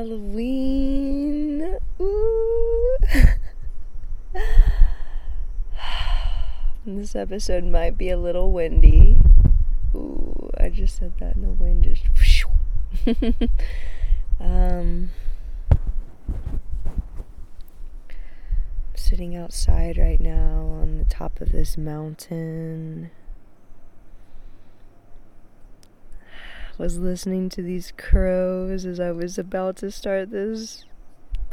[0.00, 1.76] Halloween.
[2.00, 2.96] Ooh.
[6.86, 9.18] this episode might be a little windy.
[9.94, 12.06] Ooh, I just said that and the wind just.
[14.40, 15.10] um,
[18.94, 23.10] sitting outside right now on the top of this mountain.
[26.80, 30.86] Was listening to these crows as I was about to start this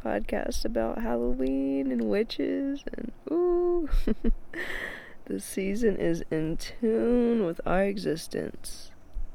[0.01, 3.89] podcast about Halloween and witches and ooh
[5.25, 8.91] the season is in tune with our existence.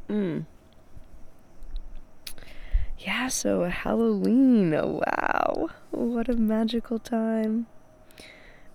[0.08, 0.46] Mm.
[2.96, 5.68] Yeah, so Halloween, wow.
[5.90, 7.66] What a magical time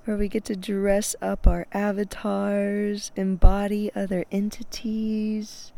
[0.06, 5.72] where we get to dress up our avatars, embody other entities,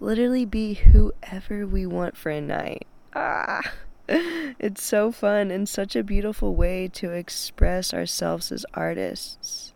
[0.00, 2.86] literally be whoever we want for a night.
[3.14, 3.72] Ah,
[4.08, 9.72] it's so fun and such a beautiful way to express ourselves as artists.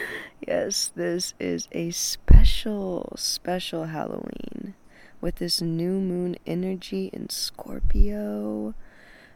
[0.47, 4.73] Yes, this is a special, special Halloween
[5.19, 8.73] with this new moon energy in Scorpio,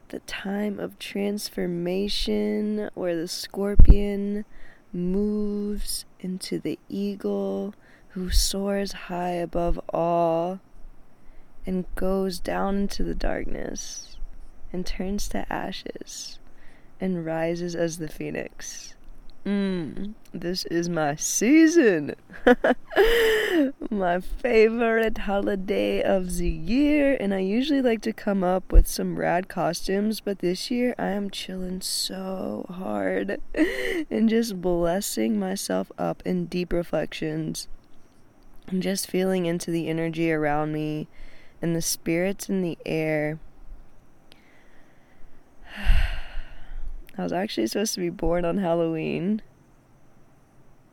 [0.09, 4.45] the time of transformation where the scorpion
[4.93, 7.73] moves into the eagle
[8.13, 10.59] who soars high above all
[11.65, 14.17] and goes down into the darkness
[14.71, 16.37] and turns to ashes
[17.01, 18.93] and rises as the phoenix.
[19.47, 22.15] Mmm, this is my season.
[23.89, 29.17] my favorite holiday of the year, and I usually like to come up with some
[29.17, 33.41] rad costumes, but this year I am chilling so hard
[34.11, 37.67] and just blessing myself up in deep reflections
[38.81, 41.07] just feeling into the energy around me
[41.61, 43.39] and the spirits in the air.
[47.17, 49.41] I was actually supposed to be born on Halloween.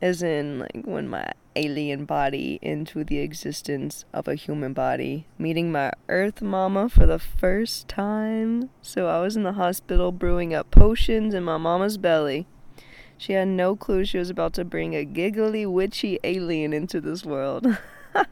[0.02, 5.72] As in, like, when my alien body into the existence of a human body, meeting
[5.72, 8.70] my earth mama for the first time.
[8.82, 12.46] So I was in the hospital brewing up potions in my mama's belly.
[13.20, 17.22] She had no clue she was about to bring a giggly, witchy alien into this
[17.22, 17.66] world.
[18.14, 18.24] so,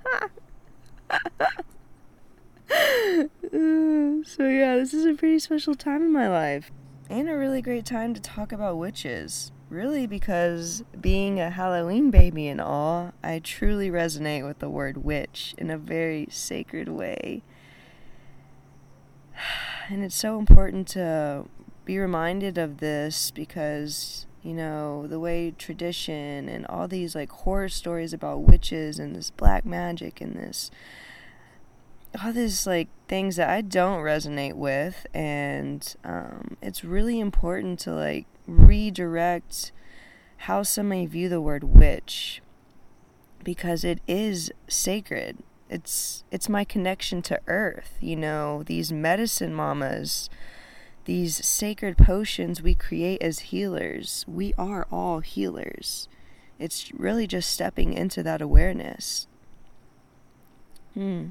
[4.49, 6.71] yeah, this is a pretty special time in my life.
[7.11, 9.53] And a really great time to talk about witches.
[9.69, 15.55] Really, because being a Halloween baby and all, I truly resonate with the word witch
[15.59, 17.43] in a very sacred way.
[19.91, 21.45] And it's so important to
[21.85, 27.69] be reminded of this because you know, the way tradition and all these like horror
[27.69, 30.71] stories about witches and this black magic and this
[32.25, 37.93] all these like things that I don't resonate with and um, it's really important to
[37.93, 39.73] like redirect
[40.43, 42.41] how somebody view the word witch
[43.45, 45.39] because it is sacred.
[45.69, 50.31] It's it's my connection to earth, you know, these medicine mamas
[51.09, 54.27] these sacred potions we create as healers.
[54.29, 56.07] We are all healers.
[56.59, 59.27] It's really just stepping into that awareness.
[60.93, 61.29] Hmm.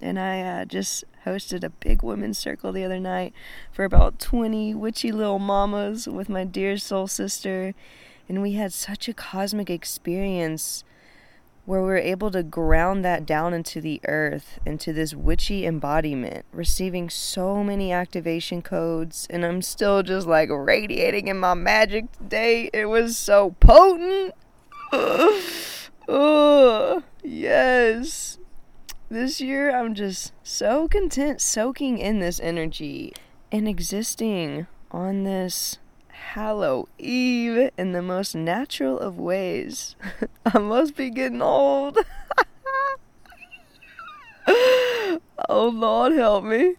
[0.00, 3.34] And I uh, just hosted a big women's circle the other night
[3.70, 7.74] for about 20 witchy little mamas with my dear soul sister.
[8.30, 10.84] And we had such a cosmic experience
[11.68, 17.10] where we're able to ground that down into the earth, into this witchy embodiment, receiving
[17.10, 22.70] so many activation codes, and I'm still just like radiating in my magic today.
[22.72, 24.32] It was so potent.
[26.08, 28.38] oh, yes.
[29.10, 33.12] This year, I'm just so content soaking in this energy
[33.52, 35.76] and existing on this
[36.32, 39.96] Hallow Eve in the most natural of ways.
[40.46, 41.98] I must be getting old.
[45.48, 46.76] oh Lord, help me.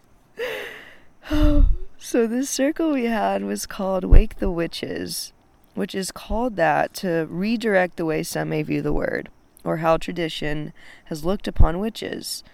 [1.98, 5.32] so, this circle we had was called Wake the Witches,
[5.74, 9.28] which is called that to redirect the way some may view the word,
[9.64, 10.72] or how tradition
[11.06, 12.44] has looked upon witches.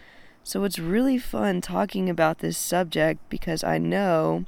[0.43, 4.45] So, it's really fun talking about this subject because I know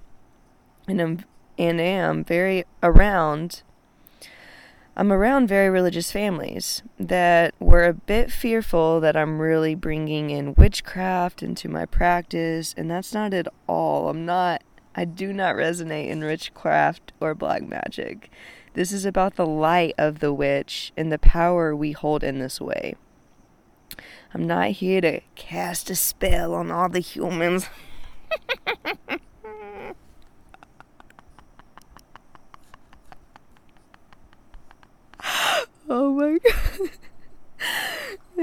[0.88, 1.25] and I'm
[1.58, 3.62] and am very around
[4.96, 10.55] I'm around very religious families that were a bit fearful that I'm really bringing in
[10.55, 14.08] witchcraft into my practice, and that's not at all.
[14.08, 14.64] I'm not,
[14.96, 18.28] I do not resonate in witchcraft or black magic.
[18.75, 22.61] This is about the light of the witch and the power we hold in this
[22.61, 22.96] way.
[24.34, 27.69] I'm not here to cast a spell on all the humans.
[35.88, 36.90] oh my god.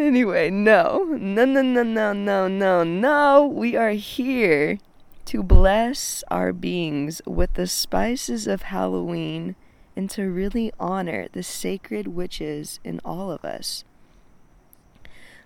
[0.05, 1.03] Anyway, no.
[1.19, 3.45] No, no, no, no, no, no, no.
[3.45, 4.77] We are here
[5.25, 9.55] to bless our beings with the spices of Halloween
[9.95, 13.83] and to really honor the sacred witches in all of us.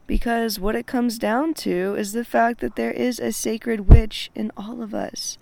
[0.05, 4.31] Because what it comes down to is the fact that there is a sacred witch
[4.35, 5.37] in all of us.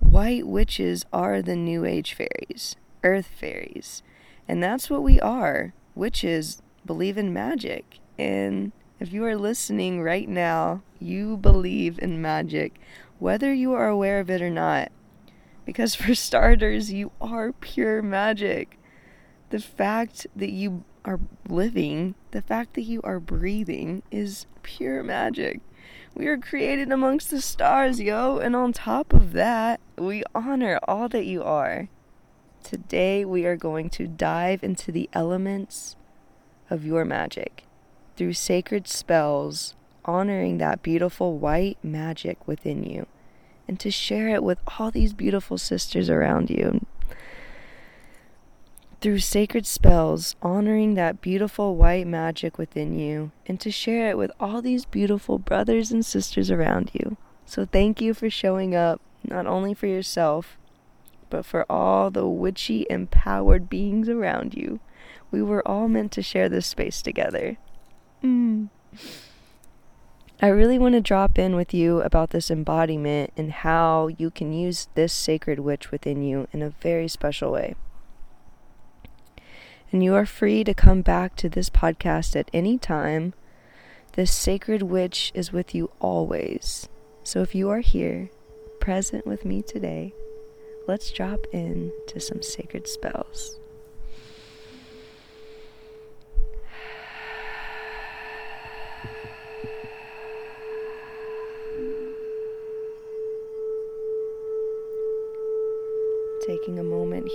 [0.00, 4.02] White witches are the New Age fairies, earth fairies,
[4.48, 5.72] and that's what we are.
[5.94, 8.00] Witches believe in magic.
[8.18, 12.78] And if you are listening right now, you believe in magic,
[13.18, 14.92] whether you are aware of it or not.
[15.64, 18.78] Because for starters, you are pure magic.
[19.50, 25.60] The fact that you are living, the fact that you are breathing is pure magic.
[26.14, 31.08] We are created amongst the stars, yo, and on top of that, we honor all
[31.08, 31.88] that you are.
[32.62, 35.96] Today, we are going to dive into the elements
[36.70, 37.64] of your magic
[38.16, 39.74] through sacred spells,
[40.04, 43.06] honoring that beautiful white magic within you
[43.66, 46.84] and to share it with all these beautiful sisters around you.
[49.00, 54.30] Through sacred spells, honoring that beautiful white magic within you, and to share it with
[54.40, 57.16] all these beautiful brothers and sisters around you.
[57.44, 60.56] So, thank you for showing up, not only for yourself,
[61.28, 64.80] but for all the witchy empowered beings around you.
[65.30, 67.58] We were all meant to share this space together.
[68.24, 68.70] Mm.
[70.40, 74.52] I really want to drop in with you about this embodiment and how you can
[74.52, 77.74] use this sacred witch within you in a very special way.
[79.92, 83.34] And you are free to come back to this podcast at any time.
[84.14, 86.88] This sacred witch is with you always.
[87.22, 88.30] So if you are here,
[88.80, 90.14] present with me today,
[90.88, 93.58] let's drop in to some sacred spells.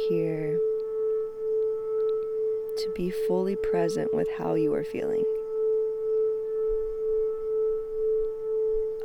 [0.09, 0.59] Here
[2.75, 5.23] to be fully present with how you are feeling.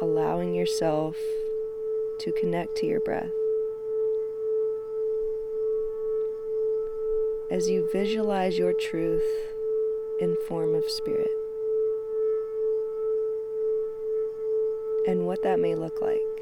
[0.01, 1.17] Allowing yourself
[2.21, 3.33] to connect to your breath.
[7.51, 9.23] As you visualize your truth
[10.21, 11.31] in form of spirit.
[15.07, 16.34] And what that may look like.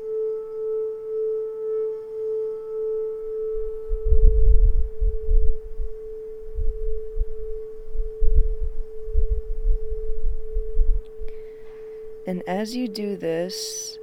[12.32, 13.98] And as you do this,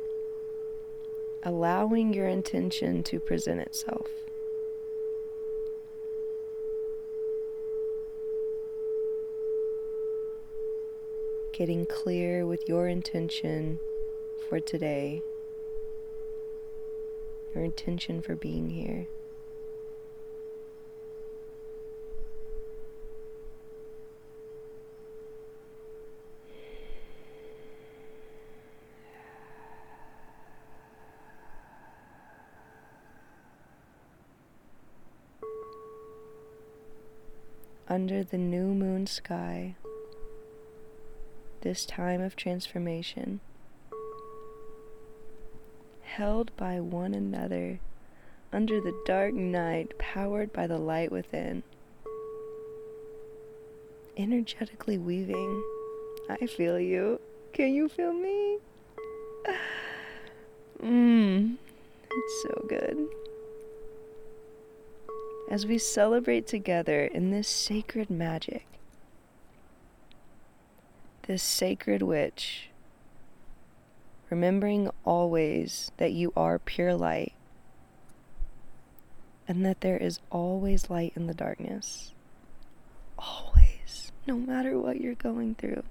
[1.41, 4.05] allowing your intention to present itself.
[11.53, 13.79] Getting clear with your intention
[14.47, 15.23] for today,
[17.55, 19.07] your intention for being here.
[37.89, 39.75] Under the new moon sky,
[41.61, 43.39] this time of transformation,
[46.03, 47.79] held by one another
[48.53, 51.63] under the dark night, powered by the light within,
[54.15, 55.63] energetically weaving.
[56.29, 57.19] I feel you.
[57.53, 58.59] Can you feel me?
[60.83, 61.55] Mmm,
[62.11, 63.07] it's so good
[65.49, 68.65] as we celebrate together in this sacred magic,
[71.23, 72.69] this sacred witch,
[74.29, 77.33] remembering always that you are pure light
[79.47, 82.13] and that there is always light in the darkness.
[83.17, 85.83] Always, no matter what you're going through,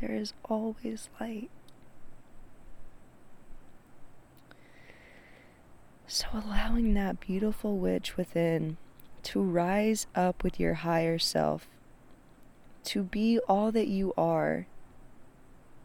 [0.00, 1.50] there is always light.
[6.14, 8.76] So, allowing that beautiful witch within
[9.22, 11.66] to rise up with your higher self,
[12.84, 14.66] to be all that you are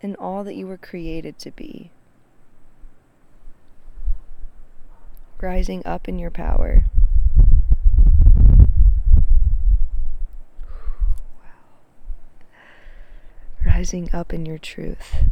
[0.02, 1.92] and all that you were created to be.
[5.40, 6.84] Rising up in your power.
[13.66, 15.30] rising up in your truth.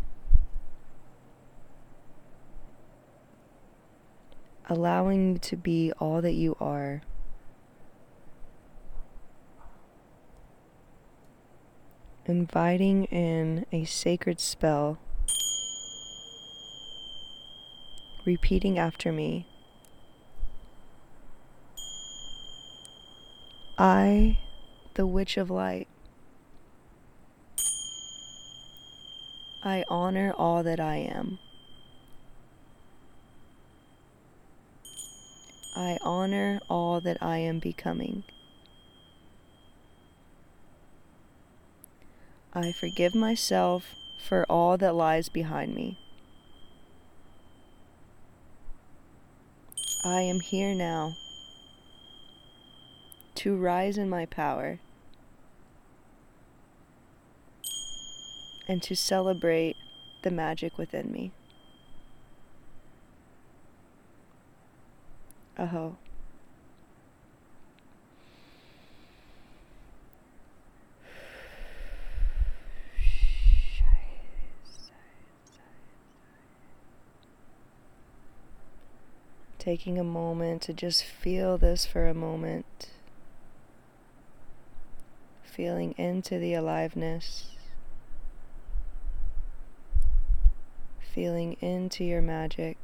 [4.68, 7.02] Allowing you to be all that you are.
[12.26, 14.98] Inviting in a sacred spell.
[18.26, 19.46] Repeating after me.
[23.78, 24.40] I,
[24.94, 25.88] the Witch of Light,
[29.64, 31.40] I honor all that I am.
[35.76, 38.24] I honor all that I am becoming.
[42.54, 45.98] I forgive myself for all that lies behind me.
[50.06, 51.16] I am here now
[53.36, 54.80] to rise in my power
[58.68, 59.76] and to celebrate
[60.22, 61.32] the magic within me.
[65.58, 65.96] Aho.
[79.58, 82.90] Taking a moment to just feel this for a moment
[85.56, 87.46] feeling into the aliveness,
[91.14, 92.78] feeling into your magic.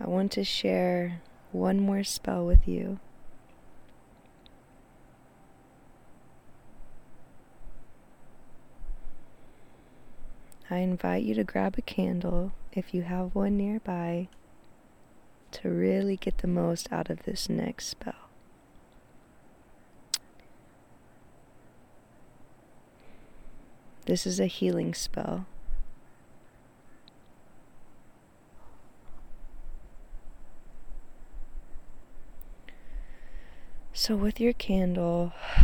[0.00, 2.98] I want to share one more spell with you.
[10.68, 14.28] I invite you to grab a candle if you have one nearby
[15.52, 18.28] to really get the most out of this next spell.
[24.04, 25.46] This is a healing spell.
[34.08, 35.34] So, with your candle,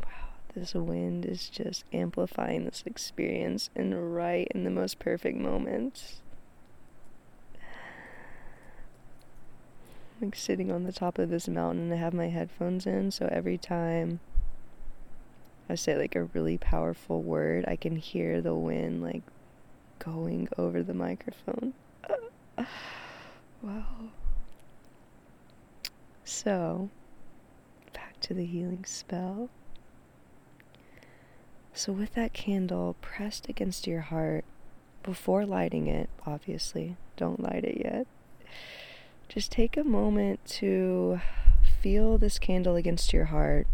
[0.00, 6.20] wow, this wind is just amplifying this experience and right in the most perfect moments.
[10.20, 13.28] Like sitting on the top of this mountain and I have my headphones in, so
[13.32, 14.20] every time
[15.68, 19.24] I say like a really powerful word, I can hear the wind like
[19.98, 21.74] going over the microphone.
[23.60, 24.10] wow.
[26.30, 26.90] So,
[27.94, 29.48] back to the healing spell.
[31.72, 34.44] So, with that candle pressed against your heart,
[35.02, 38.06] before lighting it, obviously, don't light it yet,
[39.30, 41.22] just take a moment to
[41.80, 43.66] feel this candle against your heart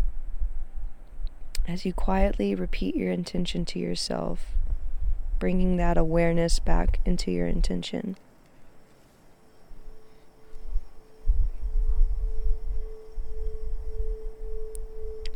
[1.66, 4.52] as you quietly repeat your intention to yourself,
[5.40, 8.16] bringing that awareness back into your intention.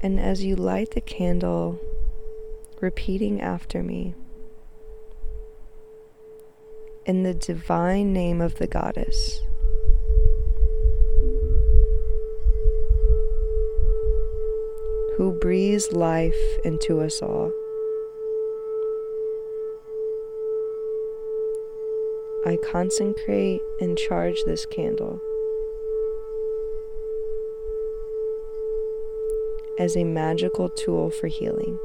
[0.00, 1.80] And as you light the candle,
[2.80, 4.14] repeating after me.
[7.04, 9.40] In the divine name of the goddess.
[15.16, 17.50] Who breathes life into us all.
[22.46, 25.20] I consecrate and charge this candle
[29.78, 31.78] as a magical tool for healing.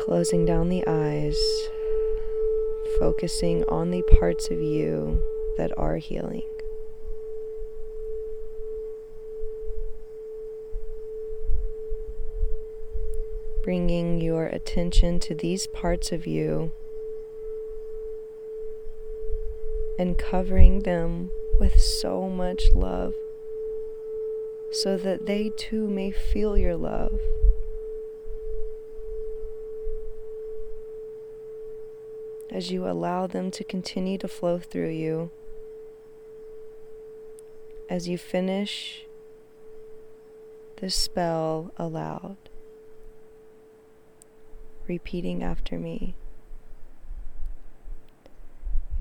[0.00, 1.70] Closing down the eyes,
[2.98, 5.22] focusing on the parts of you
[5.56, 6.44] that are healing.
[13.62, 16.70] Bringing your attention to these parts of you
[19.98, 23.14] and covering them with so much love
[24.72, 27.18] so that they too may feel your love.
[32.56, 35.30] as you allow them to continue to flow through you.
[37.90, 39.04] As you finish
[40.76, 42.36] the spell aloud,
[44.88, 46.14] repeating after me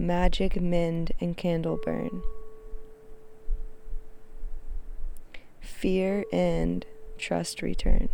[0.06, 2.22] Magic mend and candle burn.
[5.60, 6.86] Fear and
[7.18, 8.10] trust return.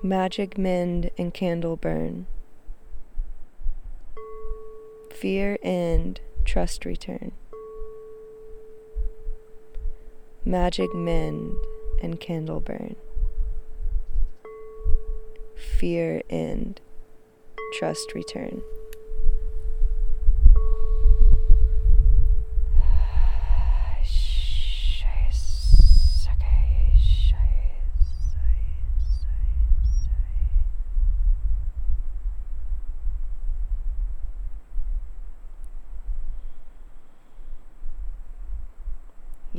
[0.00, 2.28] Magic mend and candle burn.
[5.10, 7.32] Fear and trust return.
[10.44, 11.56] Magic mend
[12.00, 12.94] and candle burn.
[15.56, 16.80] Fear and
[17.76, 18.62] trust return.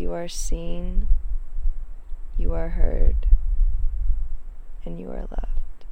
[0.07, 1.09] You are seen,
[2.37, 3.27] you are heard,
[4.85, 5.85] and you are loved.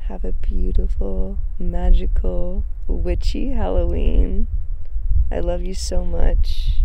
[0.00, 4.46] Have a beautiful, magical, witchy Halloween.
[5.30, 6.82] I love you so much.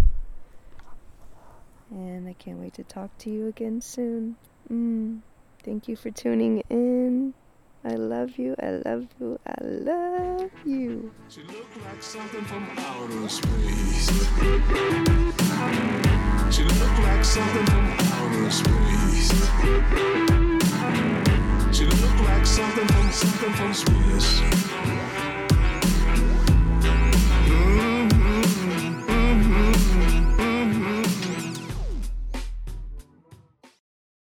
[1.91, 4.37] And I can't wait to talk to you again soon.
[4.71, 5.19] Mm.
[5.61, 7.33] Thank you for tuning in.
[7.87, 11.11] I love you, I love you, I love you.
[11.29, 14.09] She looked like something from outer space.
[16.49, 19.29] She looked like something from outer space.
[21.77, 25.34] She looked like something from something from space.